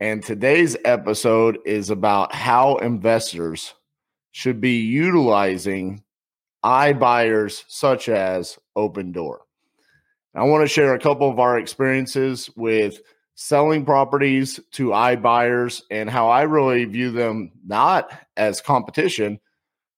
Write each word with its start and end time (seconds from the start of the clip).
and 0.00 0.22
today's 0.22 0.76
episode 0.84 1.58
is 1.64 1.88
about 1.88 2.34
how 2.34 2.76
investors 2.76 3.74
should 4.32 4.60
be 4.60 4.76
utilizing 4.80 6.02
iBuyers 6.62 7.64
such 7.68 8.08
as 8.10 8.58
Opendoor. 8.76 9.38
I 10.34 10.42
want 10.42 10.62
to 10.62 10.68
share 10.68 10.92
a 10.92 10.98
couple 10.98 11.30
of 11.30 11.38
our 11.38 11.58
experiences 11.58 12.50
with 12.56 13.00
selling 13.36 13.86
properties 13.86 14.60
to 14.72 14.88
iBuyers 14.88 15.80
and 15.90 16.10
how 16.10 16.28
I 16.28 16.42
really 16.42 16.84
view 16.84 17.10
them 17.10 17.52
not 17.64 18.10
as 18.36 18.60
competition, 18.60 19.40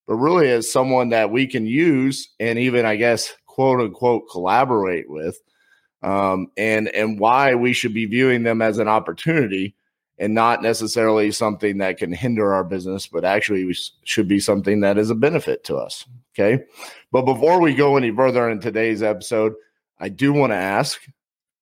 but 0.07 0.15
really 0.15 0.49
as 0.49 0.71
someone 0.71 1.09
that 1.09 1.29
we 1.29 1.45
can 1.45 1.65
use 1.65 2.29
and 2.39 2.57
even, 2.57 2.85
I 2.85 2.95
guess, 2.95 3.33
quote 3.47 3.81
unquote 3.81 4.29
collaborate 4.31 5.09
with 5.09 5.37
um, 6.01 6.47
and 6.55 6.87
and 6.89 7.19
why 7.19 7.55
we 7.55 7.73
should 7.73 7.93
be 7.93 8.05
viewing 8.05 8.43
them 8.43 8.61
as 8.61 8.77
an 8.77 8.87
opportunity 8.87 9.75
and 10.19 10.33
not 10.33 10.61
necessarily 10.61 11.31
something 11.31 11.77
that 11.77 11.97
can 11.97 12.11
hinder 12.11 12.53
our 12.53 12.63
business 12.63 13.07
but 13.07 13.25
actually 13.25 13.73
should 14.03 14.27
be 14.27 14.39
something 14.39 14.81
that 14.81 14.97
is 14.97 15.09
a 15.09 15.15
benefit 15.15 15.63
to 15.63 15.75
us 15.75 16.05
okay 16.33 16.63
but 17.11 17.23
before 17.23 17.59
we 17.59 17.73
go 17.73 17.97
any 17.97 18.11
further 18.11 18.49
in 18.49 18.59
today's 18.59 19.01
episode 19.01 19.53
i 19.99 20.09
do 20.09 20.31
want 20.33 20.51
to 20.51 20.57
ask 20.57 21.01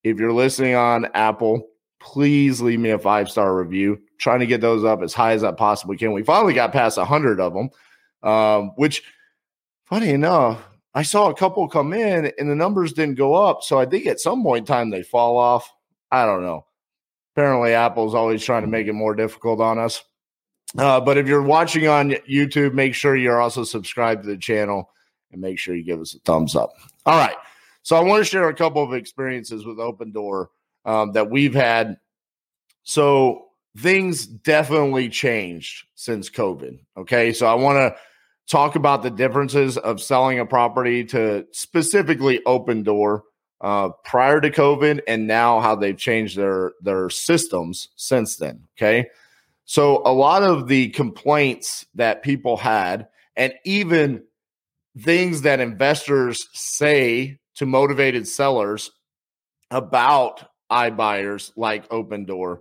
if 0.04 0.18
you're 0.18 0.34
listening 0.34 0.76
on 0.76 1.06
apple 1.14 1.68
please 2.00 2.62
leave 2.62 2.80
me 2.80 2.90
a 2.90 3.00
five 3.00 3.30
star 3.30 3.56
review 3.56 4.00
trying 4.18 4.40
to 4.40 4.48
get 4.48 4.62
those 4.62 4.84
up 4.84 5.02
as 5.02 5.14
high 5.14 5.34
as 5.34 5.44
i 5.44 5.52
possibly 5.52 5.98
can 5.98 6.12
we 6.12 6.24
finally 6.24 6.53
got 6.53 6.72
past 6.72 6.98
100 6.98 7.40
of 7.40 7.53
them 7.53 7.70
um, 8.24 8.72
which 8.76 9.03
funny 9.86 10.09
enough 10.09 10.62
I 10.98 11.03
saw 11.03 11.30
a 11.30 11.36
couple 11.36 11.68
come 11.68 11.94
in 11.94 12.31
and 12.40 12.50
the 12.50 12.56
numbers 12.56 12.92
didn't 12.92 13.20
go 13.20 13.36
up. 13.36 13.62
So 13.62 13.80
I 13.80 13.86
think 13.86 14.08
at 14.08 14.20
some 14.20 14.42
point 14.42 14.62
in 14.62 14.66
time 14.66 14.90
they 14.90 15.03
fall 15.03 15.38
off. 15.38 15.72
I 16.12 16.26
don't 16.26 16.42
know. 16.42 16.66
Apparently, 17.38 17.74
Apple's 17.74 18.16
always 18.16 18.44
trying 18.44 18.64
to 18.64 18.68
make 18.68 18.88
it 18.88 18.94
more 18.94 19.14
difficult 19.14 19.62
on 19.62 19.78
us. 19.78 20.04
Uh, 20.76 21.00
but 21.00 21.20
if 21.20 21.28
you're 21.28 21.44
watching 21.44 21.88
on 21.88 22.10
YouTube, 22.28 22.74
make 22.74 22.96
sure 22.96 23.16
you're 23.16 23.40
also 23.40 23.64
subscribed 23.64 24.24
to 24.24 24.30
the 24.30 24.38
channel 24.38 24.90
and 25.32 25.40
make 25.40 25.60
sure 25.60 25.76
you 25.76 25.84
give 25.84 26.02
us 26.02 26.16
a 26.16 26.20
thumbs 26.22 26.56
up. 26.56 26.72
All 27.06 27.16
right. 27.16 27.36
So 27.84 27.96
I 27.96 28.00
want 28.00 28.22
to 28.22 28.26
share 28.26 28.50
a 28.50 28.56
couple 28.56 28.82
of 28.82 28.92
experiences 28.92 29.68
with 29.68 29.78
Opendoor 29.78 30.48
um, 30.84 31.12
that 31.12 31.30
we've 31.30 31.54
had. 31.54 31.98
So 32.82 33.50
things 33.78 34.26
definitely 34.26 35.08
changed 35.08 35.86
since 35.94 36.32
COVID. 36.32 36.80
Okay. 36.98 37.34
So 37.34 37.46
I 37.46 37.54
want 37.54 37.78
to 37.78 37.96
talk 38.50 38.76
about 38.76 39.04
the 39.04 39.12
differences 39.12 39.78
of 39.78 40.02
selling 40.02 40.40
a 40.40 40.46
property 40.48 41.04
to 41.06 41.46
specifically 41.52 42.40
Opendoor 42.48 43.22
uh, 43.61 43.89
prior 44.03 44.39
to 44.39 44.50
COVID 44.50 45.02
and 45.08 45.27
now 45.27 45.59
how 45.59 45.75
they've 45.75 45.97
changed 45.97 46.38
their 46.38 46.73
their 46.81 47.09
systems 47.09 47.89
since 47.95 48.38
then. 48.38 48.63
Okay. 48.77 49.08
So 49.66 50.02
a 50.05 50.13
lot 50.13 50.44
of 50.44 50.67
the 50.67 50.89
complaints 50.89 51.85
that 51.95 52.23
people 52.23 52.55
had, 52.55 53.08
and 53.35 53.53
even 53.66 54.23
things 54.97 55.41
that 55.41 55.59
investors 55.59 56.47
say 56.53 57.40
to 57.56 57.66
motivated 57.66 58.28
sellers 58.28 58.91
about 59.72 60.50
iBuyers 60.72 61.51
like 61.56 61.90
Opendoor 61.90 62.59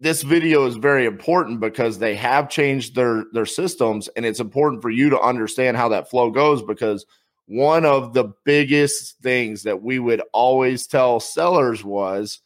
this 0.00 0.22
video 0.22 0.64
is 0.66 0.76
very 0.76 1.06
important 1.06 1.60
because 1.60 1.98
they 1.98 2.14
have 2.14 2.48
changed 2.48 2.94
their 2.94 3.24
their 3.32 3.46
systems 3.46 4.08
and 4.08 4.24
it's 4.24 4.40
important 4.40 4.80
for 4.82 4.90
you 4.90 5.10
to 5.10 5.20
understand 5.20 5.76
how 5.76 5.88
that 5.88 6.08
flow 6.08 6.30
goes 6.30 6.62
because 6.62 7.04
one 7.48 7.84
of 7.84 8.14
the 8.14 8.32
biggest 8.44 9.18
things 9.20 9.62
that 9.62 9.82
we 9.82 9.98
would 9.98 10.22
always 10.32 10.86
tell 10.86 11.18
sellers 11.18 11.82
was 11.82 12.40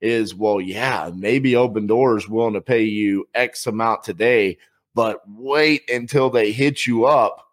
is 0.00 0.34
well 0.34 0.60
yeah 0.60 1.10
maybe 1.14 1.52
Opendoor 1.52 2.16
is 2.18 2.28
willing 2.28 2.54
to 2.54 2.60
pay 2.60 2.82
you 2.82 3.26
x 3.34 3.66
amount 3.66 4.02
today 4.02 4.58
but 4.94 5.20
wait 5.28 5.88
until 5.90 6.28
they 6.28 6.52
hit 6.52 6.86
you 6.86 7.04
up 7.04 7.46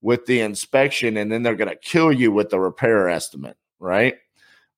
with 0.00 0.26
the 0.26 0.40
inspection 0.40 1.16
and 1.16 1.30
then 1.30 1.42
they're 1.42 1.54
going 1.54 1.68
to 1.70 1.76
kill 1.76 2.12
you 2.12 2.32
with 2.32 2.50
the 2.50 2.58
repair 2.58 3.08
estimate 3.08 3.56
right 3.78 4.16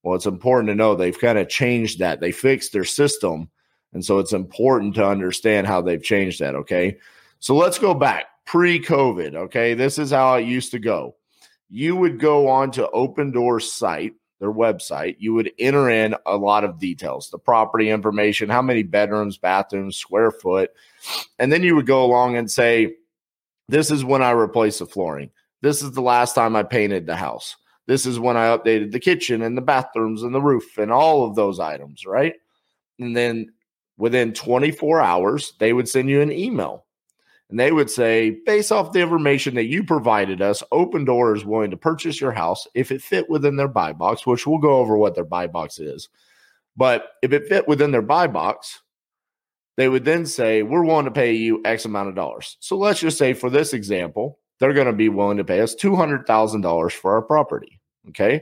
well 0.03 0.15
it's 0.15 0.25
important 0.25 0.67
to 0.67 0.75
know 0.75 0.93
they've 0.93 1.19
kind 1.19 1.37
of 1.37 1.49
changed 1.49 1.99
that 1.99 2.19
they 2.19 2.31
fixed 2.31 2.73
their 2.73 2.85
system 2.85 3.49
and 3.95 4.03
so 4.03 4.19
it's 4.19 4.33
important 4.33 4.93
to 4.95 5.07
understand 5.07 5.67
how 5.67 5.81
they've 5.81 6.03
changed 6.03 6.41
that. 6.41 6.53
Okay. 6.53 6.97
So 7.39 7.55
let's 7.55 7.79
go 7.79 7.93
back 7.93 8.25
pre 8.45 8.77
COVID. 8.77 9.35
Okay. 9.35 9.73
This 9.73 9.97
is 9.97 10.11
how 10.11 10.35
it 10.35 10.45
used 10.45 10.71
to 10.71 10.79
go. 10.79 11.15
You 11.69 11.95
would 11.95 12.19
go 12.19 12.47
on 12.47 12.71
to 12.71 12.89
Opendoor 12.93 13.61
site, 13.61 14.13
their 14.39 14.51
website. 14.51 15.15
You 15.19 15.33
would 15.33 15.51
enter 15.57 15.89
in 15.89 16.15
a 16.25 16.37
lot 16.37 16.63
of 16.63 16.79
details, 16.79 17.29
the 17.29 17.39
property 17.39 17.89
information, 17.89 18.49
how 18.49 18.61
many 18.61 18.83
bedrooms, 18.83 19.37
bathrooms, 19.37 19.97
square 19.97 20.31
foot. 20.31 20.71
And 21.39 21.51
then 21.51 21.63
you 21.63 21.75
would 21.75 21.87
go 21.87 22.03
along 22.05 22.37
and 22.37 22.49
say, 22.49 22.95
This 23.67 23.91
is 23.91 24.05
when 24.05 24.21
I 24.21 24.31
replaced 24.31 24.79
the 24.79 24.85
flooring. 24.85 25.31
This 25.61 25.81
is 25.81 25.91
the 25.91 26.01
last 26.01 26.35
time 26.35 26.55
I 26.55 26.63
painted 26.63 27.07
the 27.07 27.15
house. 27.15 27.55
This 27.87 28.05
is 28.05 28.19
when 28.19 28.37
I 28.37 28.55
updated 28.55 28.91
the 28.91 28.99
kitchen 28.99 29.41
and 29.41 29.57
the 29.57 29.61
bathrooms 29.61 30.23
and 30.23 30.33
the 30.33 30.41
roof 30.41 30.77
and 30.77 30.91
all 30.91 31.23
of 31.23 31.35
those 31.35 31.59
items, 31.59 32.05
right? 32.05 32.33
And 32.99 33.15
then 33.15 33.53
within 33.97 34.33
24 34.33 35.01
hours, 35.01 35.53
they 35.59 35.73
would 35.73 35.87
send 35.87 36.09
you 36.09 36.21
an 36.21 36.31
email 36.31 36.84
and 37.49 37.59
they 37.59 37.71
would 37.71 37.89
say, 37.89 38.39
based 38.45 38.71
off 38.71 38.91
the 38.91 39.01
information 39.01 39.55
that 39.55 39.65
you 39.65 39.83
provided 39.83 40.41
us, 40.41 40.63
Opendoor 40.71 41.35
is 41.35 41.45
willing 41.45 41.71
to 41.71 41.77
purchase 41.77 42.19
your 42.19 42.31
house 42.31 42.67
if 42.73 42.91
it 42.91 43.03
fit 43.03 43.29
within 43.29 43.55
their 43.55 43.67
buy 43.67 43.93
box, 43.93 44.25
which 44.25 44.47
we'll 44.47 44.57
go 44.57 44.79
over 44.79 44.97
what 44.97 45.13
their 45.13 45.25
buy 45.25 45.45
box 45.45 45.79
is. 45.79 46.09
But 46.75 47.07
if 47.21 47.31
it 47.33 47.47
fit 47.47 47.67
within 47.67 47.91
their 47.91 48.01
buy 48.01 48.27
box, 48.27 48.81
they 49.77 49.87
would 49.87 50.05
then 50.05 50.25
say, 50.25 50.63
We're 50.63 50.83
willing 50.83 51.05
to 51.05 51.11
pay 51.11 51.33
you 51.33 51.61
X 51.63 51.85
amount 51.85 52.09
of 52.09 52.15
dollars. 52.15 52.57
So 52.61 52.77
let's 52.77 52.99
just 52.99 53.17
say 53.17 53.33
for 53.33 53.49
this 53.49 53.73
example, 53.73 54.39
they're 54.59 54.73
going 54.73 54.87
to 54.87 54.93
be 54.93 55.09
willing 55.09 55.37
to 55.37 55.43
pay 55.43 55.61
us 55.61 55.75
$200,000 55.75 56.91
for 56.93 57.13
our 57.13 57.21
property. 57.21 57.79
Okay. 58.09 58.41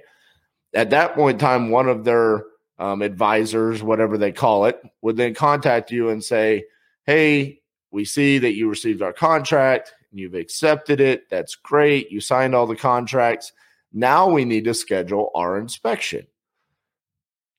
At 0.73 0.91
that 0.91 1.15
point 1.15 1.35
in 1.35 1.39
time, 1.39 1.69
one 1.69 1.89
of 1.89 2.03
their 2.03 2.45
um, 2.79 3.01
advisors, 3.01 3.83
whatever 3.83 4.17
they 4.17 4.31
call 4.31 4.65
it, 4.65 4.79
would 5.01 5.17
then 5.17 5.33
contact 5.33 5.91
you 5.91 6.09
and 6.09 6.23
say, 6.23 6.65
Hey, 7.05 7.59
we 7.93 8.03
see 8.03 8.39
that 8.39 8.55
you 8.55 8.67
received 8.67 9.03
our 9.03 9.13
contract 9.13 9.93
and 10.09 10.19
you've 10.19 10.33
accepted 10.33 10.99
it. 10.99 11.29
That's 11.29 11.55
great. 11.55 12.11
You 12.11 12.19
signed 12.19 12.55
all 12.55 12.65
the 12.65 12.75
contracts. 12.75 13.53
Now 13.93 14.27
we 14.27 14.45
need 14.45 14.63
to 14.65 14.73
schedule 14.73 15.29
our 15.35 15.59
inspection. 15.59 16.25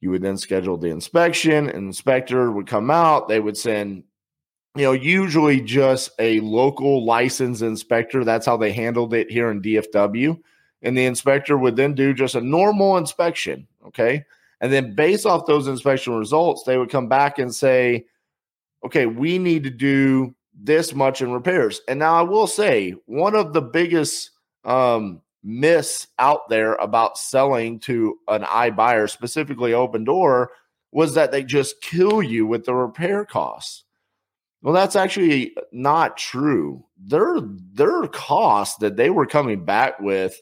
You 0.00 0.11
would 0.11 0.22
then 0.22 0.37
schedule 0.37 0.77
the 0.77 0.91
inspection, 0.91 1.71
an 1.71 1.77
inspector 1.87 2.50
would 2.50 2.67
come 2.67 2.91
out. 2.91 3.28
They 3.28 3.41
would 3.41 3.56
send, 3.56 4.03
you 4.75 4.83
know, 4.83 4.93
usually 4.93 5.61
just 5.61 6.11
a 6.19 6.41
local 6.41 7.05
licensed 7.05 7.62
inspector. 7.62 8.25
That's 8.25 8.45
how 8.45 8.56
they 8.56 8.72
handled 8.72 9.15
it 9.15 9.31
here 9.31 9.51
in 9.51 9.62
DFW. 9.62 10.39
And 10.83 10.99
the 10.99 11.06
inspector 11.06 11.56
would 11.56 11.77
then 11.77 11.95
do 11.95 12.12
just 12.12 12.34
a 12.34 12.41
normal 12.41 12.99
inspection. 12.99 13.66
Okay. 13.87 14.25
And 14.61 14.72
then 14.72 14.95
based 14.95 15.27
off 15.27 15.47
those 15.47 15.69
inspection 15.69 16.15
results, 16.15 16.65
they 16.65 16.77
would 16.77 16.91
come 16.91 17.09
back 17.09 17.39
and 17.39 17.55
say, 17.55 18.06
okay, 18.84 19.07
we 19.07 19.39
need 19.39 19.65
to 19.65 19.71
do 19.71 20.34
this 20.54 20.95
much 20.95 21.21
in 21.21 21.33
repairs. 21.33 21.81
And 21.89 21.98
now 21.98 22.15
I 22.15 22.22
will 22.22 22.47
say 22.47 22.95
one 23.07 23.34
of 23.34 23.53
the 23.53 23.63
biggest 23.63 24.31
um, 24.65 25.21
myths 25.42 26.07
out 26.19 26.48
there 26.48 26.75
about 26.75 27.19
selling 27.19 27.81
to 27.81 28.19
an 28.28 28.42
iBuyer, 28.42 29.10
specifically 29.10 29.72
Opendoor, 29.72 30.48
was 30.92 31.15
that 31.15 31.33
they 31.33 31.42
just 31.42 31.81
kill 31.81 32.22
you 32.22 32.47
with 32.47 32.65
the 32.65 32.75
repair 32.75 33.25
costs. 33.25 33.84
Well, 34.63 34.72
that's 34.72 34.97
actually 34.97 35.54
not 35.72 36.16
true. 36.16 36.84
Their 36.97 37.41
their 37.75 38.07
cost 38.07 38.81
that 38.81 38.97
they 38.97 39.10
were 39.10 39.27
coming 39.27 39.65
back 39.65 40.01
with 40.01 40.41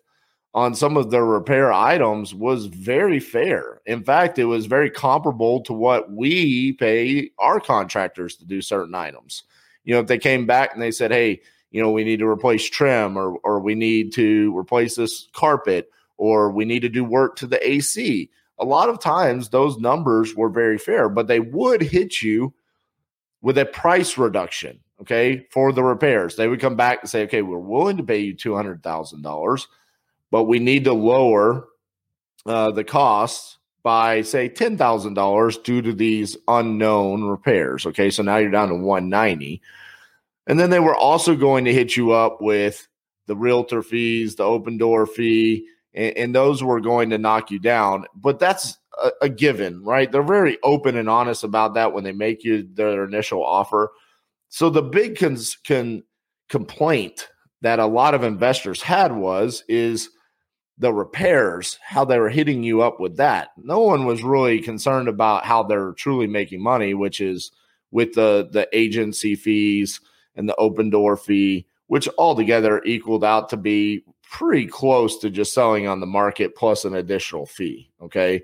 on 0.55 0.75
some 0.75 0.97
of 0.97 1.11
the 1.11 1.23
repair 1.23 1.73
items 1.73 2.35
was 2.35 2.67
very 2.67 3.19
fair. 3.19 3.81
In 3.87 4.03
fact, 4.05 4.39
it 4.39 4.45
was 4.45 4.67
very 4.67 4.91
comparable 4.91 5.63
to 5.63 5.73
what 5.73 6.13
we 6.13 6.73
pay 6.75 7.31
our 7.39 7.59
contractors 7.59 8.37
to 8.37 8.45
do 8.45 8.61
certain 8.61 8.95
items. 8.95 9.45
You 9.85 9.95
know, 9.95 10.01
if 10.01 10.07
they 10.07 10.19
came 10.19 10.47
back 10.47 10.75
and 10.75 10.83
they 10.83 10.91
said, 10.91 11.11
"Hey, 11.11 11.41
you 11.71 11.83
know, 11.83 11.91
we 11.91 12.05
need 12.05 12.19
to 12.19 12.29
replace 12.29 12.69
trim 12.69 13.17
or 13.17 13.39
or 13.45 13.61
we 13.61 13.75
need 13.75 14.13
to 14.15 14.57
replace 14.57 14.97
this 14.97 15.29
carpet 15.33 15.91
or 16.19 16.51
we 16.51 16.65
need 16.65 16.81
to 16.81 16.89
do 16.89 17.05
work 17.05 17.37
to 17.37 17.47
the 17.47 17.69
AC." 17.69 18.31
A 18.59 18.65
lot 18.65 18.91
of 18.91 19.01
times 19.01 19.49
those 19.49 19.79
numbers 19.79 20.37
were 20.37 20.51
very 20.51 20.79
fair, 20.79 21.09
but 21.09 21.27
they 21.27 21.41
would 21.41 21.83
hit 21.83 22.23
you 22.23 22.53
with 23.41 23.59
a 23.59 23.67
price 23.67 24.17
reduction, 24.17 24.79
okay, 25.01 25.47
for 25.51 25.73
the 25.73 25.83
repairs. 25.83 26.37
They 26.37 26.47
would 26.47 26.61
come 26.61 26.77
back 26.77 27.01
and 27.03 27.11
say, 27.11 27.25
okay, 27.25 27.43
we're 27.43 27.59
willing 27.59 27.97
to 27.97 28.05
pay 28.05 28.21
you 28.21 28.35
$200,000, 28.35 29.67
but 30.33 30.45
we 30.45 30.59
need 30.59 30.85
to 30.85 30.95
lower 30.95 31.69
uh, 32.47 32.73
the 32.73 32.83
cost 32.83 33.59
by, 33.85 34.23
say, 34.23 34.49
$10,000 34.49 35.63
due 35.63 35.83
to 35.83 35.93
these 35.93 36.37
unknown 36.49 37.25
repairs. 37.25 37.85
Okay, 37.87 38.11
so 38.11 38.23
now 38.23 38.39
you're 38.39 38.51
down 38.51 38.69
to 38.69 38.75
190 38.75 39.61
And 40.47 40.59
then 40.59 40.71
they 40.71 40.81
were 40.81 40.97
also 40.97 41.37
going 41.37 41.67
to 41.67 41.73
hit 41.73 41.97
you 41.97 42.13
up 42.13 42.41
with 42.41 42.89
the 43.27 43.37
realtor 43.37 43.83
fees, 43.83 44.37
the 44.37 44.45
Opendoor 44.45 45.07
fee, 45.07 45.67
and, 45.95 46.17
and 46.17 46.35
those 46.35 46.65
were 46.65 46.81
going 46.81 47.11
to 47.11 47.19
knock 47.19 47.51
you 47.51 47.59
down. 47.59 48.07
But 48.15 48.39
that's 48.39 48.79
a, 49.03 49.11
a, 49.23 49.29
given, 49.29 49.85
right? 49.85 50.11
They're 50.11 50.23
very 50.23 50.59
open 50.63 50.97
and 50.97 51.11
honest 51.11 51.45
about 51.45 51.75
that 51.75 51.93
when 51.93 52.05
they 52.05 52.13
make 52.13 52.43
you 52.43 52.67
their 52.73 53.05
initial 53.05 53.45
offer. 53.45 53.93
So 54.49 54.71
the 54.71 54.83
big 54.83 55.19
cons- 55.19 55.59
con- 55.67 56.05
complaint 56.49 57.29
that 57.61 57.79
a 57.79 57.87
lot 57.87 58.15
of 58.15 58.25
investors 58.25 58.81
had 58.81 59.13
was 59.13 59.63
is 59.69 60.09
the 60.83 60.93
repairs, 60.93 61.79
how 61.81 62.05
they 62.05 62.19
were 62.19 62.29
hitting 62.29 62.65
you 62.65 62.83
up 62.83 62.99
with 62.99 63.17
that. 63.17 63.51
No 63.57 63.79
one 63.79 64.05
was 64.05 64.25
really 64.25 64.61
concerned 64.61 65.09
about 65.09 65.45
how 65.45 65.63
they're 65.63 65.93
truly 65.93 66.27
making 66.27 66.61
money, 66.61 66.93
which 66.93 67.21
is 67.21 67.53
with 67.93 68.15
the 68.15 68.49
the 68.51 68.69
agency 68.77 69.37
fees 69.37 70.01
and 70.35 70.49
the 70.49 70.57
Opendoor 70.59 71.19
fee, 71.19 71.67
which 71.87 72.09
altogether 72.19 72.83
equaled 72.85 73.25
out 73.25 73.49
to 73.51 73.57
be 73.57 74.05
pretty 74.29 74.67
close 74.67 75.19
to 75.19 75.31
just 75.31 75.55
selling 75.55 75.87
on 75.87 76.01
the 76.01 76.07
market 76.07 76.57
plus 76.57 76.85
an 76.85 76.97
additional 76.97 77.47
fee. 77.47 77.91
Okay. 78.03 78.43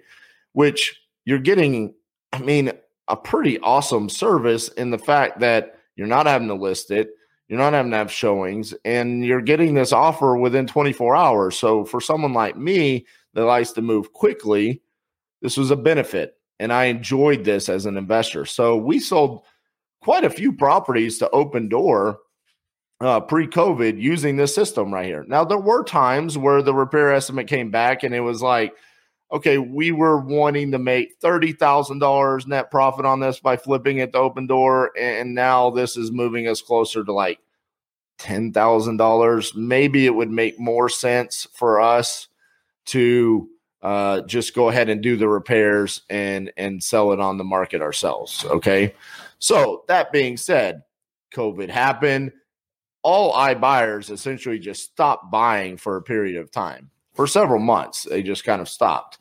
Which 0.53 1.01
you're 1.25 1.39
getting, 1.39 1.95
I 2.33 2.39
mean, 2.39 2.71
a 3.09 3.17
pretty 3.17 3.59
awesome 3.61 4.09
service 4.09 4.69
in 4.69 4.91
the 4.91 4.99
fact 4.99 5.41
that 5.41 5.75
you're 5.97 6.07
not 6.07 6.27
having 6.27 6.49
to 6.49 6.55
list 6.55 6.93
it, 6.93 7.11
you're 7.49 7.59
not 7.59 7.73
having 7.73 7.91
to 7.93 7.97
have 7.97 8.13
showings, 8.13 8.75
and 8.85 9.25
you're 9.25 9.41
getting 9.41 9.75
this 9.75 9.93
offer 9.93 10.37
within 10.37 10.67
24 10.67 11.17
hours. 11.17 11.59
So 11.59 11.85
for 11.85 12.01
someone 12.01 12.35
like 12.35 12.57
me 12.57 13.07
that 13.35 13.45
likes 13.45 13.73
to 13.73 13.83
move 13.83 14.13
quickly, 14.13 14.83
this 15.41 15.57
was 15.57 15.71
a 15.71 15.77
benefit. 15.77 16.35
And 16.61 16.73
I 16.73 16.85
enjoyed 16.85 17.45
this 17.45 17.69
as 17.69 17.87
an 17.87 17.97
investor. 17.97 18.45
So 18.45 18.77
we 18.77 18.99
sold 18.99 19.45
quite 20.03 20.25
a 20.25 20.31
few 20.31 20.53
properties 20.53 21.19
to 21.19 21.31
Opendoor 21.33 22.17
uh, 23.01 23.21
pre-COVID 23.21 24.01
using 24.01 24.37
this 24.37 24.55
system 24.55 24.93
right 24.93 25.07
here. 25.07 25.25
Now 25.29 25.45
there 25.45 25.59
were 25.59 25.85
times 25.85 26.37
where 26.37 26.63
the 26.63 26.75
repair 26.75 27.13
estimate 27.13 27.47
came 27.47 27.71
back 27.71 28.03
and 28.03 28.15
it 28.15 28.21
was 28.21 28.43
like, 28.43 28.75
okay, 29.31 29.59
we 29.59 29.93
were 29.93 30.19
wanting 30.19 30.73
to 30.73 30.79
make 30.79 31.17
thirty 31.21 31.53
thousand 31.53 31.99
dollars 31.99 32.47
net 32.47 32.71
profit 32.71 33.05
on 33.05 33.21
this 33.21 33.41
by 33.41 33.57
flipping 33.57 33.99
it 33.99 34.13
to 34.13 34.19
Opendoor, 34.19 34.89
and 34.99 35.35
now 35.35 35.71
this 35.71 35.97
is 35.97 36.11
moving 36.11 36.49
us 36.49 36.63
closer 36.63 37.05
to 37.05 37.13
like 37.13 37.39
ten 38.19 38.53
thousand 38.53 38.97
dollars. 38.97 39.55
Maybe 39.55 40.07
it 40.07 40.15
would 40.15 40.31
make 40.31 40.59
more 40.59 40.89
sense 40.89 41.47
for 41.55 41.81
us 41.81 42.29
to 42.87 43.49
uh, 43.83 44.23
just 44.23 44.55
go 44.55 44.69
ahead 44.69 44.89
and 44.89 45.03
do 45.03 45.17
the 45.17 45.29
repairs 45.29 46.03
and 46.09 46.53
and 46.57 46.83
sell 46.83 47.13
it 47.13 47.21
on 47.21 47.39
the 47.39 47.45
market 47.45 47.83
ourselves. 47.83 48.45
Okay, 48.45 48.95
so 49.39 49.85
that 49.89 50.13
being 50.13 50.37
said, 50.37 50.83
COVID 51.35 51.69
happened 51.69 52.33
all 53.03 53.33
iBuyers 53.33 54.11
essentially 54.11 54.59
just 54.59 54.83
stopped 54.83 55.31
buying 55.31 55.77
for 55.77 55.97
a 55.97 56.03
period 56.03 56.37
of 56.37 56.51
time 56.51 56.91
for 57.15 57.27
several 57.27 57.61
months. 57.61 58.03
They 58.03 58.23
just 58.23 58.45
kind 58.45 58.61
of 58.61 58.69
stopped. 58.69 59.18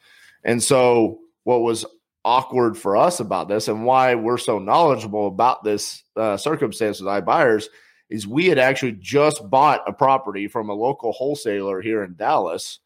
And 0.48 0.64
so, 0.64 1.20
what 1.44 1.62
was 1.62 1.86
awkward 2.26 2.78
for 2.78 2.98
us 2.98 3.20
about 3.20 3.48
this 3.48 3.68
and 3.68 3.86
why 3.86 4.16
we're 4.16 4.38
so 4.38 4.60
knowledgeable 4.60 5.28
about 5.28 5.64
this 5.64 6.04
uh, 6.16 6.36
circumstance 6.36 7.00
with 7.00 7.08
iBuyers 7.08 7.66
is 8.10 8.28
we 8.28 8.48
had 8.48 8.58
actually 8.58 8.94
just 8.94 9.50
bought 9.50 9.88
a 9.88 9.94
property 9.94 10.48
from 10.48 10.70
a 10.70 10.74
local 10.74 11.12
wholesaler 11.12 11.82
here 11.82 12.04
in 12.04 12.16
Dallas 12.16 12.80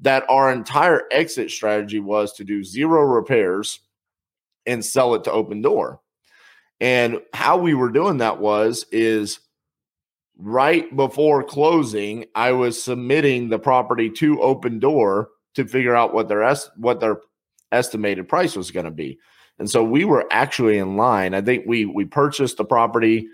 that 0.00 0.24
our 0.28 0.52
entire 0.52 1.02
exit 1.12 1.50
strategy 1.50 2.00
was 2.00 2.32
to 2.34 2.44
do 2.44 2.64
zero 2.64 3.02
repairs 3.02 3.80
and 4.66 4.84
sell 4.84 5.14
it 5.14 5.24
to 5.24 5.30
Opendoor. 5.30 5.98
And 6.80 7.20
how 7.32 7.58
we 7.58 7.74
were 7.74 7.90
doing 7.90 8.18
that 8.18 8.40
was 8.40 8.84
is 8.90 9.38
right 10.36 10.94
before 10.94 11.44
closing, 11.44 12.26
I 12.34 12.52
was 12.52 12.82
submitting 12.82 13.48
the 13.48 13.60
property 13.60 14.10
to 14.10 14.38
Opendoor 14.38 15.26
to 15.54 15.66
figure 15.66 15.94
out 15.94 16.14
what 16.14 16.28
their 16.28 16.42
est- 16.42 16.70
what 16.76 17.00
their 17.00 17.18
estimated 17.70 18.28
price 18.28 18.56
was 18.56 18.70
going 18.70 18.84
to 18.84 18.90
be. 18.90 19.18
And 19.58 19.70
so 19.70 19.84
we 19.84 20.04
were 20.04 20.26
actually 20.30 20.78
in 20.78 20.96
line. 20.96 21.34
I 21.34 21.40
think 21.40 21.64
we 21.66 21.84
we 21.84 22.04
purchased 22.04 22.56
the 22.56 22.64
property 22.64 23.26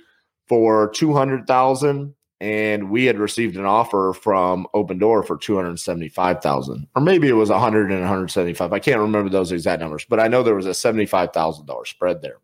for 0.48 0.90
200,000 0.90 2.14
and 2.40 2.90
we 2.90 3.04
had 3.04 3.18
received 3.18 3.56
an 3.56 3.64
offer 3.64 4.12
from 4.12 4.66
Opendoor 4.74 5.26
for 5.26 5.36
275,000 5.36 6.86
or 6.94 7.02
maybe 7.02 7.28
it 7.28 7.32
was 7.32 7.50
100 7.50 7.90
and 7.90 8.00
175. 8.00 8.72
I 8.72 8.78
can't 8.78 9.00
remember 9.00 9.28
those 9.28 9.52
exact 9.52 9.80
numbers, 9.80 10.06
but 10.08 10.20
I 10.20 10.28
know 10.28 10.42
there 10.42 10.54
was 10.54 10.66
a 10.66 10.70
$75,000 10.70 11.86
spread 11.86 12.22
there. 12.22 12.38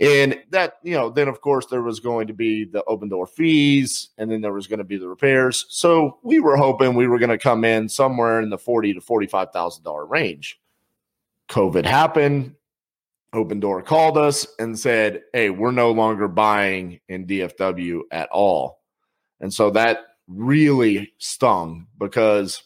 And 0.00 0.40
that, 0.50 0.78
you 0.82 0.94
know, 0.94 1.10
then 1.10 1.28
of 1.28 1.40
course 1.40 1.66
there 1.66 1.82
was 1.82 2.00
going 2.00 2.26
to 2.26 2.32
be 2.32 2.64
the 2.64 2.82
Opendoor 2.88 3.28
fees 3.28 4.10
and 4.18 4.30
then 4.30 4.40
there 4.40 4.52
was 4.52 4.66
going 4.66 4.78
to 4.78 4.84
be 4.84 4.96
the 4.96 5.08
repairs. 5.08 5.66
So 5.68 6.18
we 6.22 6.40
were 6.40 6.56
hoping 6.56 6.94
we 6.94 7.06
were 7.06 7.18
going 7.18 7.30
to 7.30 7.38
come 7.38 7.64
in 7.64 7.88
somewhere 7.88 8.40
in 8.40 8.50
the 8.50 8.58
40 8.58 8.94
to 8.94 9.00
$45,000 9.00 10.10
range. 10.10 10.60
COVID 11.48 11.84
happened. 11.84 12.54
Opendoor 13.34 13.84
called 13.84 14.18
us 14.18 14.46
and 14.58 14.78
said, 14.78 15.22
Hey, 15.32 15.50
we're 15.50 15.70
no 15.70 15.92
longer 15.92 16.28
buying 16.28 17.00
in 17.08 17.26
DFW 17.26 18.00
at 18.10 18.28
all. 18.30 18.80
And 19.40 19.52
so 19.52 19.70
that 19.70 20.00
really 20.26 21.12
stung 21.18 21.86
because 21.98 22.62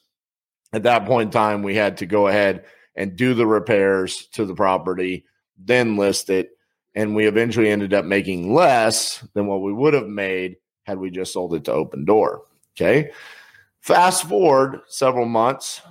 at 0.73 0.83
that 0.85 1.07
point 1.07 1.29
in 1.29 1.33
time, 1.33 1.63
we 1.63 1.75
had 1.75 1.99
to 1.99 2.07
go 2.07 2.27
ahead 2.29 2.65
and 2.97 3.17
do 3.17 3.35
the 3.35 3.47
repairs 3.47 4.27
to 4.33 4.45
the 4.45 4.55
property, 4.55 5.25
then 5.59 5.97
list 5.97 6.31
it, 6.31 6.56
and 6.97 7.15
we 7.15 7.27
eventually 7.27 7.69
ended 7.69 7.93
up 7.93 8.07
making 8.07 8.55
less 8.55 9.23
than 9.35 9.47
what 9.47 9.61
we 9.61 9.73
would 9.73 9.93
have 9.93 10.09
made 10.09 10.57
had 10.85 10.99
we 10.99 11.11
just 11.11 11.33
sold 11.33 11.55
it 11.55 11.65
to 11.65 11.71
Opendoor. 11.71 12.41
Okay. 12.75 13.11
Fast 13.81 14.25
forward 14.25 14.81
several 14.89 15.27
months, 15.27 15.83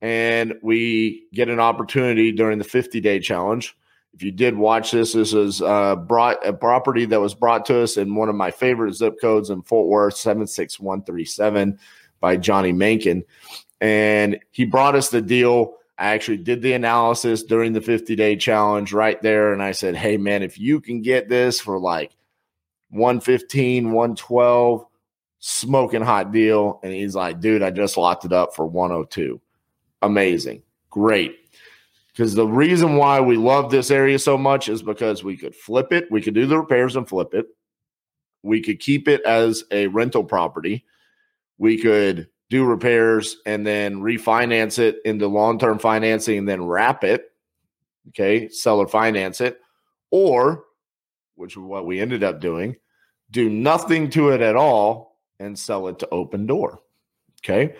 and 0.00 0.54
we 0.62 1.26
get 1.32 1.48
an 1.48 1.60
opportunity 1.60 2.32
during 2.32 2.58
the 2.58 2.64
50 2.64 3.00
day 3.00 3.20
challenge. 3.20 3.76
If 4.14 4.22
you 4.22 4.32
did 4.32 4.56
watch 4.56 4.90
this, 4.90 5.12
this 5.12 5.34
is 5.34 5.60
uh, 5.60 5.96
brought 5.96 6.44
a 6.46 6.52
property 6.52 7.04
that 7.06 7.20
was 7.20 7.34
brought 7.34 7.66
to 7.66 7.80
us 7.80 7.96
in 7.96 8.14
one 8.14 8.28
of 8.28 8.34
my 8.34 8.50
favorite 8.50 8.94
zip 8.94 9.20
codes 9.20 9.50
in 9.50 9.62
Fort 9.62 9.88
Worth, 9.88 10.16
76137 10.16 11.78
by 12.20 12.36
Johnny 12.36 12.72
Mankin. 12.72 13.24
And 13.80 14.38
he 14.50 14.64
brought 14.64 14.94
us 14.94 15.10
the 15.10 15.20
deal 15.20 15.74
I 15.98 16.14
actually 16.14 16.38
did 16.38 16.60
the 16.60 16.72
analysis 16.72 17.42
during 17.42 17.72
the 17.72 17.80
50 17.80 18.16
day 18.16 18.36
challenge 18.36 18.92
right 18.92 19.20
there. 19.22 19.52
And 19.52 19.62
I 19.62 19.72
said, 19.72 19.94
hey, 19.94 20.16
man, 20.16 20.42
if 20.42 20.58
you 20.58 20.80
can 20.80 21.02
get 21.02 21.28
this 21.28 21.60
for 21.60 21.78
like 21.78 22.16
115, 22.90 23.92
112, 23.92 24.86
smoking 25.38 26.02
hot 26.02 26.32
deal. 26.32 26.80
And 26.82 26.92
he's 26.92 27.14
like, 27.14 27.40
dude, 27.40 27.62
I 27.62 27.70
just 27.70 27.96
locked 27.96 28.24
it 28.24 28.32
up 28.32 28.54
for 28.56 28.66
102. 28.66 29.40
Amazing. 30.02 30.62
Great. 30.90 31.36
Because 32.08 32.34
the 32.34 32.46
reason 32.46 32.96
why 32.96 33.20
we 33.20 33.36
love 33.36 33.70
this 33.70 33.90
area 33.90 34.18
so 34.18 34.38
much 34.38 34.68
is 34.68 34.82
because 34.82 35.24
we 35.24 35.36
could 35.36 35.54
flip 35.54 35.92
it, 35.92 36.10
we 36.10 36.22
could 36.22 36.34
do 36.34 36.46
the 36.46 36.58
repairs 36.58 36.96
and 36.96 37.08
flip 37.08 37.34
it. 37.34 37.46
We 38.42 38.60
could 38.60 38.78
keep 38.78 39.08
it 39.08 39.22
as 39.22 39.64
a 39.70 39.88
rental 39.88 40.22
property. 40.22 40.84
We 41.58 41.78
could 41.80 42.28
do 42.50 42.64
repairs 42.64 43.36
and 43.46 43.66
then 43.66 43.96
refinance 43.96 44.78
it 44.78 44.98
into 45.04 45.26
long 45.26 45.58
term 45.58 45.78
financing 45.78 46.38
and 46.38 46.48
then 46.48 46.64
wrap 46.64 47.04
it. 47.04 47.32
Okay, 48.08 48.48
seller 48.48 48.86
finance 48.86 49.40
it. 49.40 49.60
Or, 50.10 50.64
which 51.34 51.52
is 51.52 51.58
what 51.58 51.86
we 51.86 52.00
ended 52.00 52.22
up 52.22 52.40
doing, 52.40 52.76
do 53.30 53.48
nothing 53.48 54.10
to 54.10 54.30
it 54.30 54.40
at 54.40 54.56
all 54.56 55.18
and 55.40 55.58
sell 55.58 55.88
it 55.88 55.98
to 56.00 56.08
Opendoor. 56.12 56.78
Okay. 57.44 57.74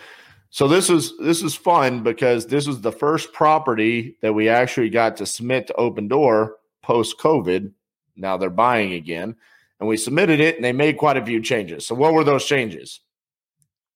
So 0.50 0.68
this 0.68 0.88
is 0.88 1.16
this 1.18 1.42
is 1.42 1.54
fun 1.54 2.02
because 2.02 2.46
this 2.46 2.66
was 2.66 2.80
the 2.80 2.92
first 2.92 3.32
property 3.32 4.16
that 4.22 4.32
we 4.32 4.48
actually 4.48 4.88
got 4.88 5.16
to 5.16 5.26
submit 5.26 5.66
to 5.66 5.72
Opendoor 5.74 6.52
post 6.82 7.18
COVID. 7.18 7.72
Now 8.16 8.36
they're 8.36 8.50
buying 8.50 8.92
again. 8.92 9.34
And 9.80 9.88
we 9.88 9.96
submitted 9.96 10.38
it 10.38 10.54
and 10.54 10.64
they 10.64 10.72
made 10.72 10.96
quite 10.96 11.16
a 11.16 11.26
few 11.26 11.42
changes. 11.42 11.86
So 11.86 11.96
what 11.96 12.14
were 12.14 12.22
those 12.22 12.44
changes? 12.44 13.00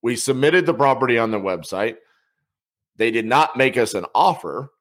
We 0.02 0.17
submitted 0.17 0.67
the 0.67 0.75
property 0.75 1.19
on 1.19 1.31
their 1.31 1.40
website. 1.40 1.97
They 2.97 3.11
did 3.11 3.26
not 3.26 3.57
make 3.57 3.76
us 3.76 3.95
an 3.95 4.07
offer. 4.14 4.73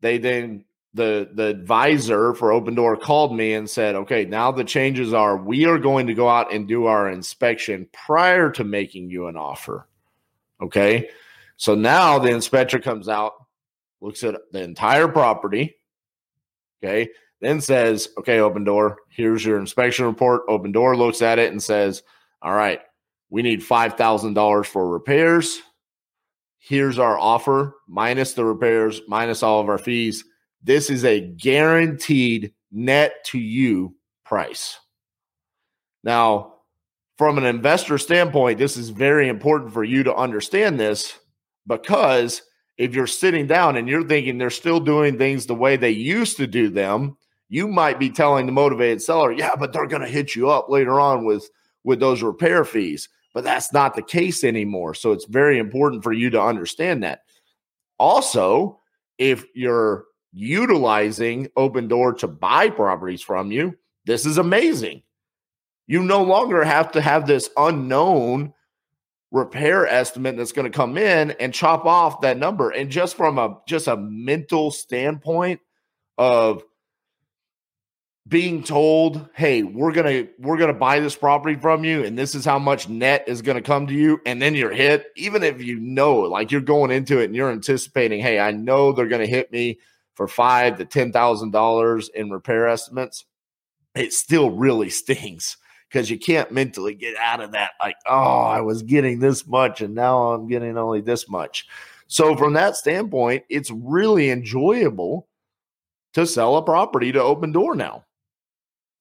They 0.00 0.18
then 0.18 0.64
the 0.94 1.28
the 1.32 1.46
advisor 1.46 2.34
for 2.34 2.50
Opendoor 2.50 3.00
called 3.00 3.34
me 3.34 3.54
and 3.54 3.68
said, 3.68 3.94
"Okay, 3.94 4.24
now 4.24 4.52
the 4.52 4.64
changes 4.64 5.12
are 5.12 5.36
we 5.36 5.66
are 5.66 5.78
going 5.78 6.06
to 6.06 6.14
go 6.14 6.28
out 6.28 6.52
and 6.52 6.68
do 6.68 6.86
our 6.86 7.10
inspection 7.10 7.88
prior 7.92 8.50
to 8.52 8.64
making 8.64 9.10
you 9.10 9.26
an 9.26 9.36
offer." 9.36 9.88
Okay? 10.60 11.10
So 11.56 11.74
now 11.74 12.18
the 12.18 12.30
inspector 12.30 12.78
comes 12.78 13.08
out, 13.08 13.34
looks 14.00 14.24
at 14.24 14.36
the 14.52 14.62
entire 14.62 15.08
property. 15.08 15.76
Okay? 16.82 17.10
then 17.40 17.60
says, 17.60 18.08
okay, 18.18 18.38
Opendoor, 18.38 18.96
here's 19.10 19.44
your 19.44 19.58
inspection 19.58 20.06
report. 20.06 20.46
Opendoor 20.48 20.96
looks 20.96 21.22
at 21.22 21.38
it 21.38 21.52
and 21.52 21.62
says, 21.62 22.02
all 22.42 22.54
right, 22.54 22.80
we 23.30 23.42
need 23.42 23.60
$5,000 23.60 24.66
for 24.66 24.88
repairs. 24.88 25.60
Here's 26.58 26.98
our 26.98 27.18
offer 27.18 27.76
minus 27.86 28.34
the 28.34 28.44
repairs, 28.44 29.00
minus 29.06 29.42
all 29.42 29.60
of 29.60 29.68
our 29.68 29.78
fees. 29.78 30.24
This 30.62 30.90
is 30.90 31.04
a 31.04 31.20
guaranteed 31.20 32.52
net 32.72 33.24
to 33.26 33.38
you 33.38 33.94
price. 34.24 34.78
Now, 36.02 36.54
from 37.16 37.38
an 37.38 37.44
investor 37.44 37.98
standpoint, 37.98 38.58
this 38.58 38.76
is 38.76 38.90
very 38.90 39.28
important 39.28 39.72
for 39.72 39.84
you 39.84 40.02
to 40.04 40.14
understand 40.14 40.78
this 40.78 41.18
because 41.66 42.42
if 42.76 42.94
you're 42.94 43.08
sitting 43.08 43.46
down 43.46 43.76
and 43.76 43.88
you're 43.88 44.06
thinking 44.06 44.38
they're 44.38 44.50
still 44.50 44.80
doing 44.80 45.18
things 45.18 45.46
the 45.46 45.54
way 45.54 45.76
they 45.76 45.90
used 45.90 46.36
to 46.36 46.46
do 46.46 46.68
them, 46.68 47.16
you 47.48 47.66
might 47.66 47.98
be 47.98 48.10
telling 48.10 48.46
the 48.46 48.52
motivated 48.52 49.02
seller, 49.02 49.32
yeah, 49.32 49.56
but 49.56 49.72
they're 49.72 49.86
going 49.86 50.02
to 50.02 50.08
hit 50.08 50.36
you 50.36 50.48
up 50.50 50.68
later 50.68 51.00
on 51.00 51.24
with 51.24 51.48
with 51.84 52.00
those 52.00 52.22
repair 52.22 52.64
fees. 52.64 53.08
But 53.34 53.44
that's 53.44 53.72
not 53.72 53.94
the 53.94 54.02
case 54.02 54.42
anymore. 54.42 54.94
So 54.94 55.12
it's 55.12 55.26
very 55.26 55.58
important 55.58 56.02
for 56.02 56.12
you 56.12 56.30
to 56.30 56.42
understand 56.42 57.02
that. 57.02 57.20
Also, 57.98 58.80
if 59.18 59.44
you're 59.54 60.04
utilizing 60.32 61.48
Opendoor 61.56 62.18
to 62.18 62.28
buy 62.28 62.70
properties 62.70 63.22
from 63.22 63.50
you, 63.52 63.76
this 64.06 64.24
is 64.24 64.38
amazing. 64.38 65.02
You 65.86 66.02
no 66.02 66.22
longer 66.22 66.64
have 66.64 66.92
to 66.92 67.00
have 67.00 67.26
this 67.26 67.50
unknown 67.56 68.54
repair 69.30 69.86
estimate 69.86 70.36
that's 70.36 70.52
going 70.52 70.70
to 70.70 70.76
come 70.76 70.96
in 70.96 71.32
and 71.32 71.52
chop 71.52 71.84
off 71.84 72.22
that 72.22 72.38
number. 72.38 72.70
And 72.70 72.90
just 72.90 73.16
from 73.16 73.38
a 73.38 73.58
just 73.66 73.86
a 73.86 73.96
mental 73.96 74.70
standpoint 74.70 75.60
of 76.16 76.62
being 78.28 78.62
told, 78.62 79.28
"Hey, 79.34 79.62
we're 79.62 79.92
to 80.06 80.28
we're 80.38 80.56
to 80.72 80.78
buy 80.78 81.00
this 81.00 81.16
property 81.16 81.54
from 81.58 81.84
you 81.84 82.04
and 82.04 82.18
this 82.18 82.34
is 82.34 82.44
how 82.44 82.58
much 82.58 82.88
net 82.88 83.24
is 83.26 83.42
to 83.56 83.62
come 83.62 83.86
to 83.86 83.94
you." 83.94 84.20
And 84.26 84.42
then 84.42 84.54
you're 84.54 84.72
hit, 84.72 85.06
even 85.16 85.42
if 85.42 85.62
you 85.62 85.78
know, 85.80 86.16
like 86.20 86.50
you're 86.50 86.60
going 86.60 86.90
into 86.90 87.20
it 87.20 87.24
and 87.24 87.36
you're 87.36 87.50
anticipating, 87.50 88.20
"Hey, 88.20 88.38
I 88.38 88.50
know 88.50 88.92
they're 88.92 89.06
to 89.26 89.26
hit 89.26 89.50
me 89.52 89.78
for 90.14 90.28
5 90.28 90.78
to 90.78 90.84
$10,000 90.84 92.08
in 92.14 92.30
repair 92.30 92.68
estimates." 92.68 93.24
It 93.94 94.12
still 94.12 94.50
really 94.50 94.90
stings 94.90 95.56
because 95.88 96.10
you 96.10 96.18
can't 96.18 96.52
mentally 96.52 96.94
get 96.94 97.16
out 97.16 97.40
of 97.40 97.52
that 97.52 97.72
like, 97.80 97.96
"Oh, 98.06 98.42
I 98.42 98.60
was 98.60 98.82
getting 98.82 99.20
this 99.20 99.46
much 99.46 99.80
and 99.80 99.94
now 99.94 100.32
I'm 100.32 100.48
getting 100.48 100.76
only 100.76 101.00
this 101.00 101.28
much." 101.28 101.66
So 102.08 102.36
from 102.36 102.54
that 102.54 102.76
standpoint, 102.76 103.44
it's 103.48 103.70
really 103.70 104.30
enjoyable 104.30 105.28
to 106.14 106.26
sell 106.26 106.56
a 106.56 106.62
property 106.62 107.12
to 107.12 107.18
Opendoor 107.20 107.76
now 107.76 108.04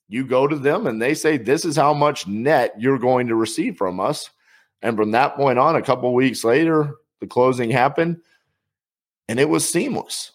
you 0.08 0.26
go 0.26 0.48
to 0.48 0.56
them 0.56 0.88
and 0.88 1.02
they 1.02 1.14
say, 1.14 1.38
This 1.38 1.66
is 1.66 1.76
how 1.76 1.94
much 1.94 2.28
net 2.28 2.74
you're 2.80 3.00
going 3.00 3.28
to 3.28 3.36
receive 3.36 3.78
from 3.78 4.00
us. 4.00 4.30
And 4.82 4.96
from 4.96 5.12
that 5.12 5.36
point 5.36 5.60
on, 5.60 5.76
a 5.76 5.82
couple 5.82 6.14
weeks 6.14 6.44
later, 6.44 6.96
the 7.20 7.28
closing 7.28 7.70
happened 7.70 8.22
and 9.28 9.40
it 9.40 9.50
was 9.50 9.68
seamless. 9.68 10.32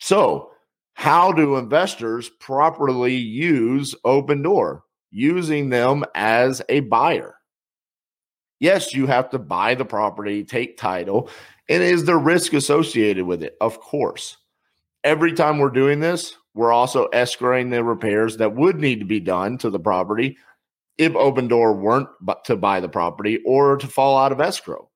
So, 0.00 0.52
how 0.94 1.32
do 1.32 1.56
investors 1.56 2.28
properly 2.40 3.14
use 3.14 3.94
Opendoor? 4.04 4.82
Using 5.10 5.70
them 5.70 6.04
as 6.14 6.60
a 6.68 6.80
buyer. 6.80 7.36
Yes, 8.60 8.92
you 8.92 9.06
have 9.06 9.30
to 9.30 9.38
buy 9.38 9.74
the 9.74 9.84
property, 9.84 10.44
take 10.44 10.76
title, 10.76 11.30
and 11.68 11.82
is 11.82 12.04
there 12.04 12.18
risk 12.18 12.52
associated 12.52 13.24
with 13.24 13.42
it? 13.42 13.56
Of 13.60 13.80
course. 13.80 14.36
Every 15.04 15.32
time 15.32 15.58
we're 15.58 15.70
doing 15.70 16.00
this, 16.00 16.36
we're 16.54 16.72
also 16.72 17.08
escrowing 17.08 17.70
the 17.70 17.84
repairs 17.84 18.38
that 18.38 18.54
would 18.54 18.80
need 18.80 19.00
to 19.00 19.04
be 19.06 19.20
done 19.20 19.58
to 19.58 19.70
the 19.70 19.78
property 19.78 20.36
if 20.96 21.12
Opendoor 21.12 21.78
weren't 21.78 22.08
to 22.44 22.56
buy 22.56 22.80
the 22.80 22.88
property 22.88 23.40
or 23.46 23.76
to 23.76 23.86
fall 23.86 24.18
out 24.18 24.32
of 24.32 24.40
escrow. 24.40 24.90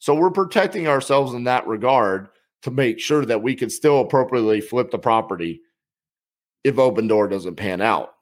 So 0.00 0.14
we're 0.14 0.30
protecting 0.30 0.88
ourselves 0.88 1.32
in 1.32 1.44
that 1.44 1.66
regard 1.66 2.28
to 2.62 2.70
make 2.70 2.98
sure 2.98 3.24
that 3.24 3.42
we 3.42 3.54
can 3.54 3.70
still 3.70 4.00
appropriately 4.00 4.60
flip 4.60 4.90
the 4.90 4.98
property 4.98 5.60
if 6.64 6.76
Opendoor 6.76 7.30
doesn't 7.30 7.56
pan 7.56 7.80
out. 7.80 8.14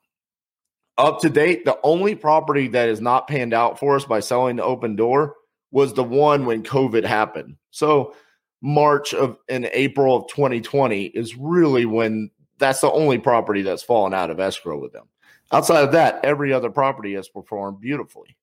Up 0.99 1.21
to 1.21 1.31
date, 1.31 1.65
the 1.65 1.79
only 1.83 2.15
property 2.15 2.69
that 2.69 2.89
is 2.89 3.01
not 3.01 3.27
panned 3.27 3.55
out 3.55 3.79
for 3.79 3.97
us 3.97 4.05
by 4.05 4.21
selling 4.21 4.57
the 4.57 4.63
Opendoor 4.63 5.33
was 5.71 5.95
the 5.95 6.05
one 6.05 6.45
when 6.45 6.63
COVID 6.63 7.05
happened. 7.05 7.57
So 7.71 8.15
March 8.61 9.15
of 9.15 9.39
and 9.49 9.69
April 9.73 10.15
of 10.15 10.29
2020 10.29 11.05
is 11.07 11.37
really 11.37 11.87
when 11.87 12.31
that's 12.63 12.81
the 12.81 12.93
only 12.93 13.19
property 13.19 13.63
that's 13.63 13.83
fallen 13.83 14.15
out 14.15 14.31
of 14.31 14.39
escrow 14.39 14.79
with 14.79 14.93
them. 14.93 15.07
Outside 15.51 15.83
of 15.83 15.93
that, 15.93 16.25
every 16.25 16.53
other 16.53 16.71
property 16.71 17.15
has 17.15 17.29
performed 17.29 17.81
beautifully. 17.81 18.37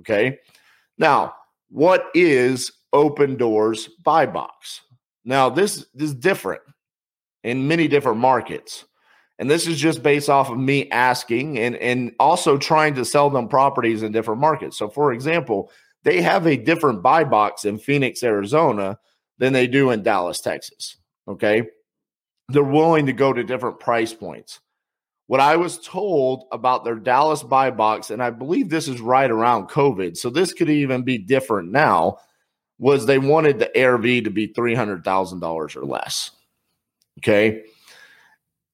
Okay. 0.00 0.38
Now, 0.96 1.34
what 1.68 2.06
is 2.14 2.72
Opendoor's 2.94 3.88
buy 4.02 4.24
box? 4.24 4.80
Now, 5.26 5.50
this, 5.50 5.86
this 5.94 6.08
is 6.08 6.14
different 6.14 6.62
in 7.44 7.68
many 7.68 7.86
different 7.86 8.18
markets. 8.18 8.86
And 9.38 9.50
this 9.50 9.66
is 9.66 9.78
just 9.78 10.02
based 10.02 10.30
off 10.30 10.50
of 10.50 10.58
me 10.58 10.90
asking 10.90 11.58
and, 11.58 11.76
and 11.76 12.12
also 12.18 12.56
trying 12.56 12.94
to 12.94 13.04
sell 13.04 13.28
them 13.28 13.46
properties 13.46 14.02
in 14.02 14.10
different 14.10 14.40
markets. 14.40 14.78
So, 14.78 14.88
for 14.88 15.12
example, 15.12 15.70
they 16.02 16.22
have 16.22 16.46
a 16.46 16.56
different 16.56 17.02
buy 17.02 17.24
box 17.24 17.66
in 17.66 17.78
Phoenix, 17.78 18.22
Arizona 18.22 18.98
than 19.36 19.52
they 19.52 19.66
do 19.66 19.90
in 19.90 20.02
Dallas, 20.02 20.40
Texas. 20.40 20.96
Okay 21.28 21.66
they're 22.50 22.62
willing 22.62 23.06
to 23.06 23.12
go 23.12 23.32
to 23.32 23.44
different 23.44 23.80
price 23.80 24.12
points. 24.12 24.60
What 25.26 25.40
I 25.40 25.56
was 25.56 25.78
told 25.78 26.44
about 26.50 26.84
their 26.84 26.96
Dallas 26.96 27.42
buy 27.42 27.70
box, 27.70 28.10
and 28.10 28.22
I 28.22 28.30
believe 28.30 28.68
this 28.68 28.88
is 28.88 29.00
right 29.00 29.30
around 29.30 29.68
COVID, 29.68 30.16
so 30.16 30.28
this 30.28 30.52
could 30.52 30.68
even 30.68 31.02
be 31.02 31.18
different 31.18 31.70
now, 31.70 32.18
was 32.78 33.06
they 33.06 33.18
wanted 33.18 33.58
the 33.58 33.84
ARV 33.84 34.24
to 34.24 34.30
be 34.30 34.48
$300,000 34.48 35.76
or 35.76 35.84
less. 35.84 36.32
Okay. 37.18 37.62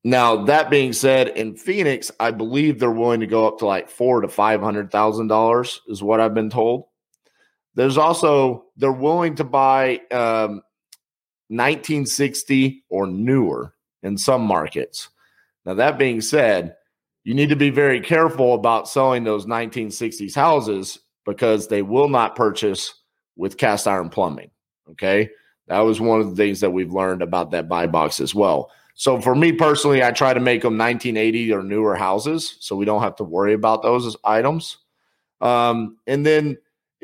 Now, 0.04 0.45
that 0.45 0.71
being 0.71 0.92
said, 0.92 1.28
in 1.28 1.56
Phoenix, 1.56 2.12
I 2.21 2.30
believe 2.30 2.78
they're 2.78 2.90
willing 2.90 3.21
to 3.21 3.26
go 3.26 3.47
up 3.49 3.59
to 3.59 3.66
like 3.66 3.90
four 3.90 4.21
to 4.21 4.28
five 4.28 4.61
hundred 4.61 4.92
thousand 4.92 5.26
dollars, 5.26 5.80
is 5.88 6.00
what 6.00 6.21
I've 6.21 6.33
been 6.33 6.49
told. 6.49 6.85
There's 7.75 7.99
also 7.99 8.66
they're 8.76 8.92
willing 8.92 9.35
to 9.35 9.45
buy 9.45 10.00
um, 10.12 10.62
1960 11.48 12.84
or 12.88 13.06
newer 13.06 13.74
in 14.02 14.18
some 14.18 14.42
markets. 14.42 15.08
Now, 15.64 15.74
that 15.74 15.98
being 15.98 16.20
said, 16.20 16.76
you 17.24 17.34
need 17.34 17.48
to 17.48 17.56
be 17.56 17.70
very 17.70 18.00
careful 18.00 18.54
about 18.54 18.88
selling 18.88 19.24
those 19.24 19.46
1960s 19.46 20.34
houses 20.34 21.00
because 21.24 21.66
they 21.66 21.82
will 21.82 22.08
not 22.08 22.36
purchase 22.36 22.94
with 23.36 23.56
cast 23.56 23.88
iron 23.88 24.08
plumbing. 24.08 24.50
Okay. 24.90 25.30
That 25.66 25.80
was 25.80 26.00
one 26.00 26.20
of 26.20 26.30
the 26.30 26.36
things 26.36 26.60
that 26.60 26.70
we've 26.70 26.92
learned 26.92 27.22
about 27.22 27.50
that 27.50 27.68
buy 27.68 27.88
box 27.88 28.20
as 28.20 28.34
well. 28.34 28.70
So 28.94 29.20
for 29.20 29.34
me 29.34 29.52
personally, 29.52 30.02
I 30.02 30.12
try 30.12 30.32
to 30.32 30.40
make 30.40 30.62
them 30.62 30.78
1980 30.78 31.52
or 31.52 31.62
newer 31.62 31.96
houses 31.96 32.56
so 32.60 32.76
we 32.76 32.84
don't 32.84 33.02
have 33.02 33.16
to 33.16 33.24
worry 33.24 33.52
about 33.52 33.82
those 33.82 34.16
items. 34.24 34.78
Um, 35.40 35.98
and 36.06 36.24
then 36.24 36.56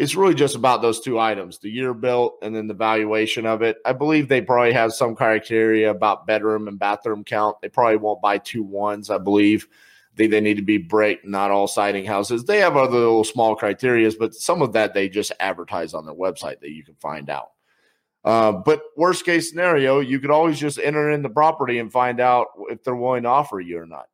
it's 0.03 0.17
really 0.17 0.35
just 0.35 0.57
about 0.57 0.83
those 0.83 0.99
two 0.99 1.21
items 1.21 1.61
the 1.61 1.71
year 1.71 1.95
built 1.95 2.37
and 2.43 2.57
then 2.57 2.67
the 2.67 2.75
valuation 2.75 3.47
of 3.47 3.63
it. 3.63 3.77
I 3.85 3.93
believe 3.93 4.27
they 4.27 4.41
probably 4.41 4.73
have 4.73 4.93
some 4.93 5.15
criteria 5.15 5.93
about 5.93 6.27
bedroom 6.27 6.67
and 6.67 6.77
bathroom 6.77 7.23
count. 7.23 7.59
They 7.63 7.69
probably 7.69 7.99
won't 7.99 8.21
buy 8.21 8.39
two 8.39 8.65
ones, 8.65 9.11
I 9.11 9.19
believe. 9.19 9.69
They, 10.17 10.27
they 10.27 10.41
need 10.41 10.57
to 10.57 10.63
be 10.63 10.79
brick, 10.79 11.25
not 11.25 11.53
all 11.53 11.69
siding 11.69 12.05
houses. 12.05 12.45
They 12.45 12.59
have 12.59 12.77
other 12.77 12.99
little 12.99 13.23
small 13.23 13.57
criterias, 13.57 14.17
but 14.19 14.35
some 14.35 14.61
of 14.61 14.73
that 14.73 14.93
they 14.93 15.09
just 15.09 15.31
advertise 15.39 15.95
on 15.95 16.05
their 16.05 16.17
website 16.17 16.59
that 16.63 16.73
you 16.73 16.83
can 16.83 16.97
find 16.97 17.31
out. 17.31 17.53
Uh, 18.25 18.51
but 18.51 18.83
worst 18.97 19.25
case 19.25 19.51
scenario, 19.51 20.01
you 20.01 20.19
could 20.19 20.33
always 20.33 20.59
just 20.59 20.81
enter 20.81 21.11
in 21.11 21.23
the 21.23 21.31
property 21.31 21.79
and 21.79 21.93
find 21.93 22.19
out 22.19 22.49
if 22.71 22.83
they're 22.83 22.97
willing 22.97 23.23
to 23.23 23.29
offer 23.29 23.61
you 23.61 23.79
or 23.79 23.87
not. 23.87 24.07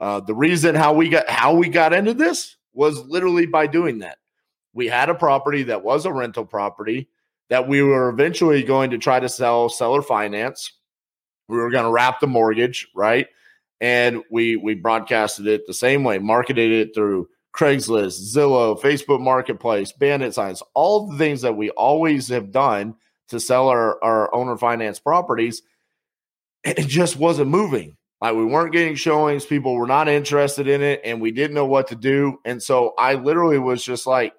Uh, 0.00 0.20
the 0.20 0.34
reason 0.34 0.74
how 0.74 0.94
we 0.94 1.10
got 1.10 1.28
how 1.28 1.52
we 1.54 1.68
got 1.68 1.92
into 1.92 2.14
this 2.14 2.56
was 2.72 3.04
literally 3.04 3.44
by 3.44 3.66
doing 3.66 3.98
that 3.98 4.16
we 4.74 4.88
had 4.88 5.08
a 5.08 5.14
property 5.14 5.64
that 5.64 5.82
was 5.82 6.04
a 6.04 6.12
rental 6.12 6.44
property 6.44 7.08
that 7.48 7.68
we 7.68 7.82
were 7.82 8.08
eventually 8.08 8.62
going 8.62 8.90
to 8.90 8.98
try 8.98 9.20
to 9.20 9.28
sell 9.28 9.68
seller 9.68 10.02
finance. 10.02 10.72
We 11.48 11.56
were 11.56 11.70
going 11.70 11.84
to 11.84 11.90
wrap 11.90 12.20
the 12.20 12.26
mortgage, 12.26 12.88
right? 12.94 13.28
And 13.80 14.22
we 14.30 14.56
we 14.56 14.74
broadcasted 14.74 15.46
it 15.46 15.66
the 15.66 15.74
same 15.74 16.04
way, 16.04 16.18
marketed 16.18 16.72
it 16.72 16.94
through 16.94 17.28
Craigslist, 17.54 18.34
Zillow, 18.34 18.80
Facebook 18.80 19.20
Marketplace, 19.20 19.92
Bandit 19.92 20.34
Signs, 20.34 20.62
all 20.74 21.08
the 21.08 21.18
things 21.18 21.42
that 21.42 21.56
we 21.56 21.70
always 21.70 22.28
have 22.28 22.50
done 22.50 22.96
to 23.28 23.38
sell 23.38 23.68
our, 23.68 24.02
our 24.02 24.34
owner 24.34 24.56
finance 24.56 24.98
properties. 24.98 25.62
It 26.64 26.88
just 26.88 27.16
wasn't 27.16 27.50
moving. 27.50 27.96
Like 28.20 28.36
we 28.36 28.44
weren't 28.44 28.72
getting 28.72 28.94
showings, 28.94 29.44
people 29.44 29.74
were 29.74 29.86
not 29.86 30.08
interested 30.08 30.66
in 30.66 30.82
it, 30.82 31.02
and 31.04 31.20
we 31.20 31.30
didn't 31.30 31.54
know 31.54 31.66
what 31.66 31.88
to 31.88 31.94
do. 31.94 32.38
And 32.44 32.62
so 32.62 32.94
I 32.98 33.14
literally 33.14 33.58
was 33.58 33.84
just 33.84 34.06
like, 34.06 34.32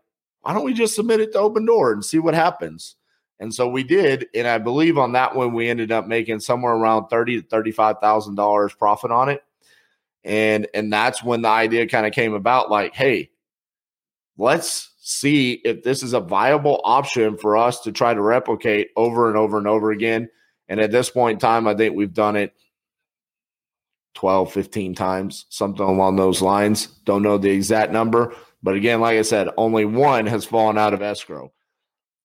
why 0.45 0.53
don't 0.53 0.63
we 0.63 0.73
just 0.73 0.93
submit 0.93 1.21
it 1.21 1.31
to 1.31 1.39
Opendoor 1.39 1.91
and 1.91 2.05
see 2.05 2.19
what 2.19 2.35
happens? 2.35 2.97
And 3.39 3.51
so 3.51 3.67
we 3.67 3.83
did, 3.83 4.27
and 4.35 4.47
I 4.47 4.59
believe 4.59 4.95
on 4.95 5.13
that 5.13 5.35
one 5.35 5.55
we 5.55 5.67
ended 5.67 5.91
up 5.91 6.05
making 6.05 6.39
somewhere 6.39 6.73
around 6.73 7.07
thirty 7.07 7.41
to 7.41 7.47
thirty-five 7.47 7.97
thousand 7.99 8.35
dollars 8.35 8.71
profit 8.75 9.09
on 9.09 9.29
it. 9.29 9.43
And 10.23 10.67
and 10.75 10.93
that's 10.93 11.23
when 11.23 11.41
the 11.41 11.49
idea 11.49 11.87
kind 11.87 12.05
of 12.05 12.13
came 12.13 12.35
about 12.35 12.69
like, 12.69 12.93
hey, 12.93 13.31
let's 14.37 14.91
see 14.99 15.53
if 15.65 15.81
this 15.81 16.03
is 16.03 16.13
a 16.13 16.19
viable 16.19 16.79
option 16.83 17.37
for 17.37 17.57
us 17.57 17.81
to 17.81 17.91
try 17.91 18.13
to 18.13 18.21
replicate 18.21 18.89
over 18.95 19.27
and 19.29 19.37
over 19.37 19.57
and 19.57 19.67
over 19.67 19.89
again. 19.89 20.29
And 20.69 20.79
at 20.79 20.91
this 20.91 21.09
point 21.09 21.37
in 21.37 21.39
time, 21.39 21.67
I 21.67 21.73
think 21.73 21.95
we've 21.95 22.13
done 22.13 22.35
it 22.35 22.53
12, 24.13 24.53
15 24.53 24.93
times, 24.93 25.47
something 25.49 25.83
along 25.83 26.17
those 26.17 26.43
lines. 26.43 26.85
Don't 27.03 27.23
know 27.23 27.39
the 27.39 27.49
exact 27.49 27.91
number. 27.91 28.35
But 28.65 28.73
again, 28.73 28.99
like 28.99 29.19
I 29.19 29.21
said, 29.21 29.49
only 29.57 29.85
one 29.85 30.25
has 30.25 30.43
fallen 30.43 30.79
out 30.79 30.95
of 30.95 31.03
escrow. 31.03 31.53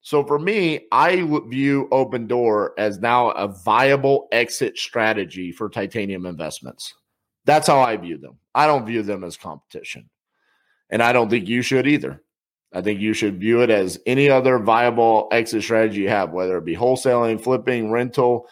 So 0.00 0.25
for 0.25 0.38
me, 0.38 0.87
I 0.90 1.16
view 1.49 1.87
Opendoor 1.92 2.70
as 2.78 2.99
now 2.99 3.32
a 3.32 3.47
viable 3.47 4.26
exit 4.32 4.78
strategy 4.78 5.52
for 5.52 5.68
titanium 5.68 6.25
investments. 6.25 6.94
That's 7.44 7.66
how 7.68 7.80
I 7.80 7.94
view 7.99 8.16
them. 8.16 8.38
I 8.54 8.66
don't 8.66 8.87
view 8.87 9.02
them 9.02 9.23
as 9.23 9.37
competition. 9.37 10.09
And 10.88 11.02
I 11.02 11.12
don't 11.12 11.28
think 11.28 11.47
you 11.47 11.61
should 11.61 11.87
either. 11.87 12.23
I 12.73 12.80
think 12.80 13.00
you 13.00 13.12
should 13.12 13.38
view 13.38 13.61
it 13.61 13.68
as 13.68 14.00
any 14.06 14.30
other 14.30 14.59
viable 14.59 15.28
exit 15.32 15.62
strategy 15.62 16.00
you 16.00 16.09
have, 16.09 16.30
whether 16.30 16.56
it 16.56 16.64
be 16.64 16.75
wholesaling, 16.75 17.38
flipping, 17.38 17.90
rental, 17.90 18.49